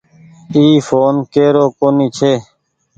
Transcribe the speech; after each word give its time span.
اي 0.53 0.63
ڦون 0.87 1.15
ڪيرو 1.33 1.65
ڪونيٚ 1.79 2.13
ڇي۔ 2.17 2.33